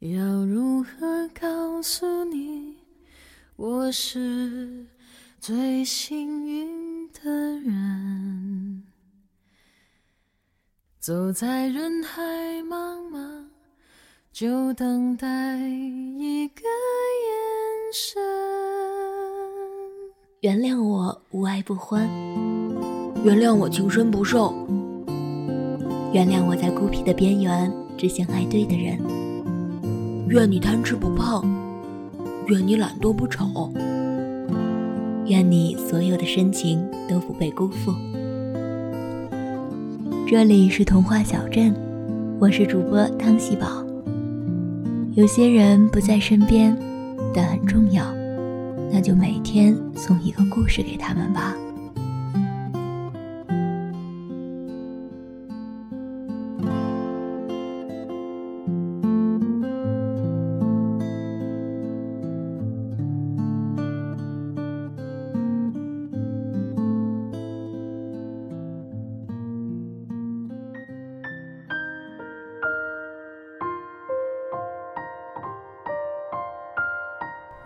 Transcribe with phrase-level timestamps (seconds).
[0.00, 2.76] 要如何告诉你，
[3.56, 4.86] 我是
[5.38, 7.30] 最幸运的
[7.60, 8.82] 人？
[10.98, 12.22] 走在人海
[12.62, 13.44] 茫茫，
[14.32, 18.22] 就等待一个眼神。
[20.40, 22.08] 原谅我无爱不欢，
[23.22, 24.66] 原谅我情深不寿，
[26.14, 28.98] 原谅我在孤僻的边缘只想爱对的人。
[30.30, 31.42] 愿你贪吃不胖，
[32.46, 33.68] 愿你懒惰不丑，
[35.26, 37.92] 愿你所有的深情都不被辜负。
[40.28, 41.74] 这里是童话小镇，
[42.38, 43.84] 我是主播汤喜宝。
[45.14, 46.78] 有些人不在身边，
[47.34, 48.04] 但很重要。
[48.92, 51.56] 那就每天送一个故事给他们吧。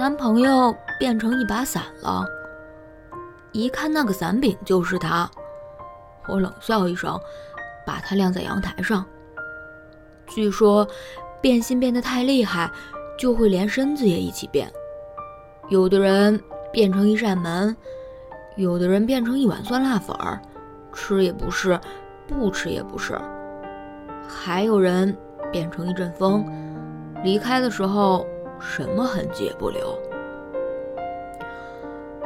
[0.00, 2.24] 男朋友变成一把伞了，
[3.52, 5.30] 一看那个伞柄就是他。
[6.26, 7.20] 我冷笑一声，
[7.86, 9.04] 把它晾在阳台上。
[10.26, 10.88] 据说
[11.42, 12.70] 变心变得太厉害，
[13.18, 14.72] 就会连身子也一起变。
[15.68, 17.76] 有的人变成一扇门，
[18.56, 20.40] 有的人变成一碗酸辣粉儿，
[20.94, 21.78] 吃也不是，
[22.26, 23.20] 不吃也不是。
[24.26, 25.14] 还有人
[25.52, 26.42] 变成一阵风，
[27.22, 28.26] 离开的时候。
[28.60, 29.98] 什么痕迹也不留。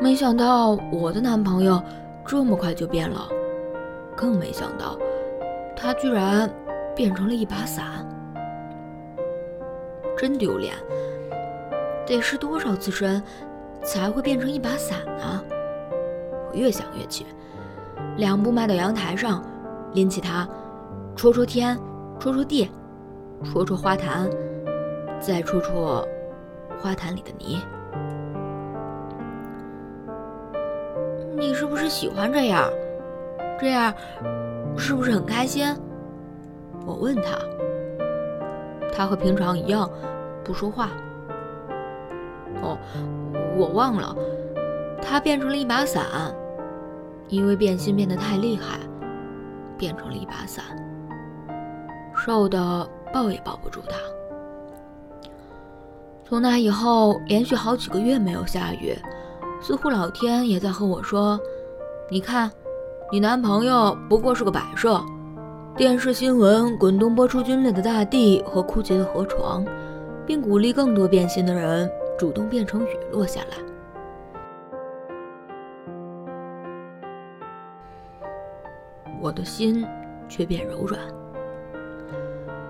[0.00, 1.82] 没想到我的男朋友
[2.24, 3.28] 这么快就变了，
[4.16, 4.96] 更没想到
[5.76, 6.48] 他居然
[6.94, 8.06] 变成了一把伞，
[10.16, 10.74] 真丢脸！
[12.06, 13.22] 得失多少次身
[13.82, 15.44] 才会变成一把伞呢？
[16.50, 17.26] 我越想越气，
[18.16, 19.44] 两步迈到阳台上，
[19.92, 20.48] 拎起它，
[21.14, 21.78] 戳戳天，
[22.18, 22.70] 戳戳地，
[23.44, 24.30] 戳戳花坛，
[25.20, 26.08] 再戳戳。
[26.82, 27.60] 花坛里的泥，
[31.36, 32.70] 你是不是喜欢这样？
[33.58, 33.92] 这样
[34.76, 35.66] 是不是很开心？
[36.86, 37.38] 我问他，
[38.90, 39.88] 他和平常一样
[40.42, 40.88] 不说话。
[42.62, 42.78] 哦，
[43.58, 44.16] 我忘了，
[45.02, 46.04] 他变成了一把伞，
[47.28, 48.78] 因为变心变得太厉害，
[49.76, 50.64] 变成了一把伞，
[52.14, 53.96] 瘦的抱也抱不住他。
[56.30, 58.96] 从那以后，连续好几个月没有下雨，
[59.60, 61.36] 似乎老天也在和我说
[62.08, 62.48] ：“你看，
[63.10, 65.02] 你男朋友不过是个摆设。”
[65.76, 69.66] 电视新闻滚动播出皲裂的大地和枯竭的河床，
[70.24, 73.56] 并鼓励更多变心的人主动变成雨落下来。
[79.20, 79.84] 我的心
[80.28, 81.00] 却变柔软。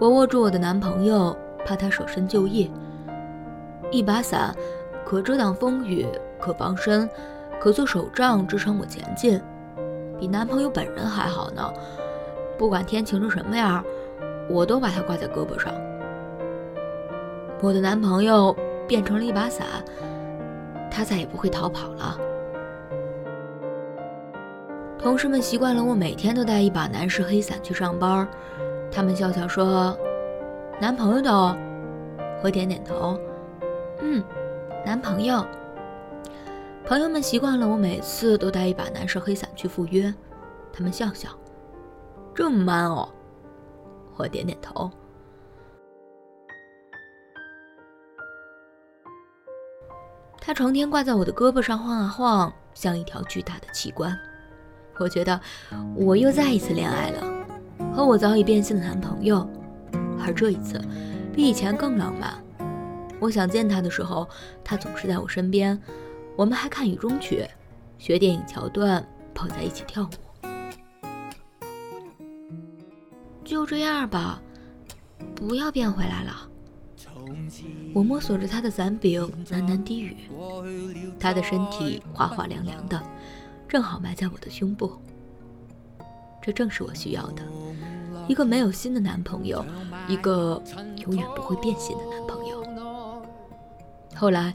[0.00, 2.68] 我握住我的男朋友，怕他舍身救义。
[3.90, 4.54] 一把伞，
[5.04, 6.06] 可遮挡风雨，
[6.40, 7.08] 可防身，
[7.60, 9.40] 可做手杖支撑我前进，
[10.18, 11.72] 比男朋友本人还好呢。
[12.58, 13.84] 不管天晴成什么样，
[14.48, 15.72] 我都把它挂在胳膊上。
[17.60, 18.54] 我的男朋友
[18.86, 19.66] 变成了一把伞，
[20.90, 22.18] 他再也不会逃跑了。
[24.98, 28.26] 同事们习惯了我每天都带一把男士黑伞去上班，
[28.90, 29.96] 他们笑笑说
[30.80, 31.56] ：“男朋友的。”
[32.42, 33.18] 我点点头。
[34.06, 34.22] 嗯，
[34.84, 35.42] 男朋友。
[36.84, 40.12] 朋友们习惯了我每次都带一把男士黑伞去赴约，
[40.70, 41.30] 他们笑笑，
[42.34, 43.08] 这么 man 哦。
[44.16, 44.90] 我点点头。
[50.38, 54.14] 他成天挂在我的胳膊上晃啊晃，像一条巨大的器官。
[54.98, 55.40] 我觉得
[55.96, 57.46] 我又再一次恋爱了，
[57.96, 59.48] 和我早已变心的男朋友，
[60.22, 60.78] 而这一次
[61.32, 62.43] 比以前更浪漫。
[63.24, 64.28] 我想见他的时候，
[64.62, 65.80] 他总是在我身边。
[66.36, 67.48] 我们还看雨中曲，
[67.96, 70.46] 学电影桥段，抱在一起跳舞。
[73.42, 74.42] 就这样吧，
[75.34, 76.50] 不要变回来了。
[77.94, 80.28] 我摸索着他的伞柄，喃喃低语。
[81.18, 83.02] 他的身体滑滑凉凉的，
[83.66, 84.92] 正好埋在我的胸部。
[86.42, 87.42] 这正是我需要的，
[88.28, 89.64] 一个没有心的男朋友，
[90.08, 90.62] 一个
[90.98, 92.62] 永远不会变心的男朋友。
[94.14, 94.54] 后来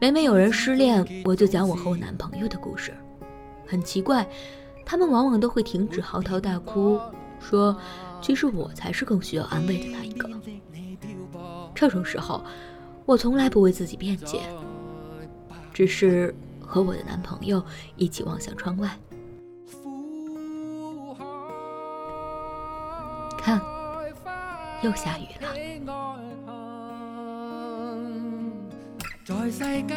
[0.00, 2.92] 每每有人失恋我就讲我和我男朋友的故事。
[3.66, 4.26] 很奇怪
[4.84, 7.00] 他们往往都会停止嚎啕大哭
[7.40, 7.76] 说
[8.20, 10.28] 其实我才是更需要安慰的那一个。
[11.74, 12.44] 这种时候
[13.04, 14.40] 我从来不为自己辩解
[15.72, 17.62] 只是和我的男朋友
[17.96, 18.98] 一起望向窗外。
[23.44, 23.60] 看
[24.82, 26.73] 又下雨了。
[29.24, 29.96] 在世间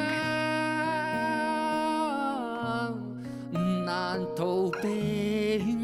[3.86, 5.77] 难逃避。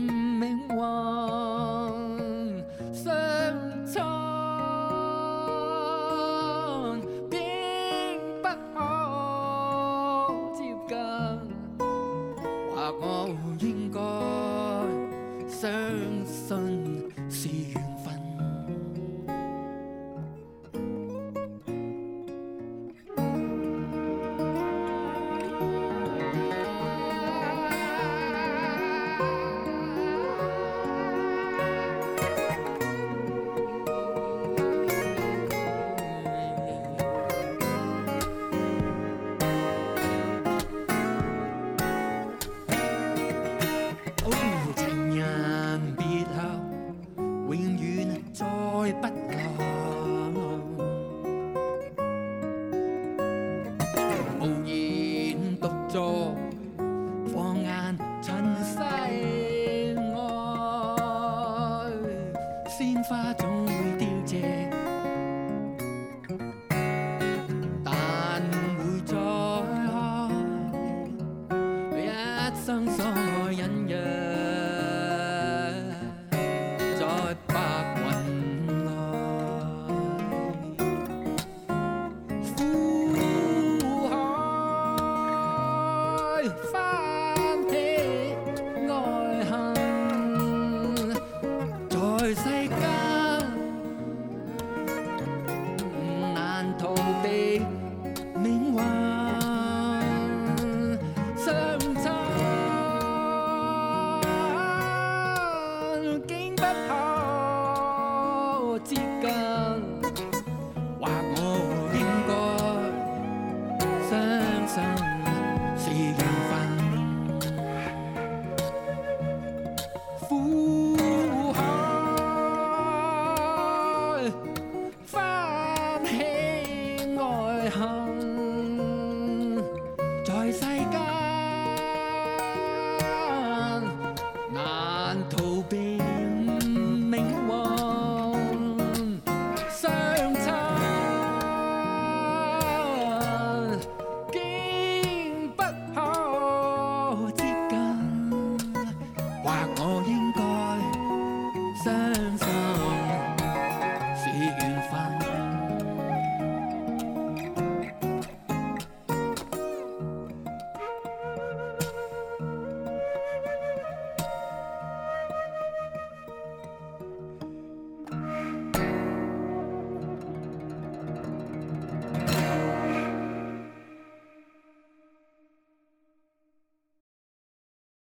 [72.74, 74.13] 将所爱隐约